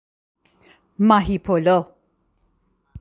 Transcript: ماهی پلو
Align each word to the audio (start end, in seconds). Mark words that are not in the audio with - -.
ماهی 0.99 1.37
پلو 1.39 1.83